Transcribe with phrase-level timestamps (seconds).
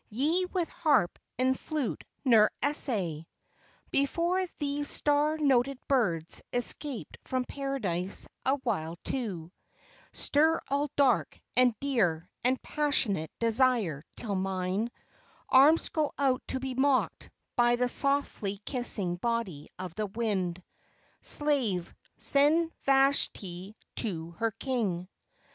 [0.09, 3.23] ye with harp and flute ne'er essay
[3.91, 9.51] Before these star noted birds escaped from paradise awhile to
[10.11, 14.89] Stir all dark, and dear, and passionate desire, till mine
[15.49, 20.63] Arms go out to be mocked by the softly kissing body of the wind
[21.21, 25.07] Slave, send Vashti to her King!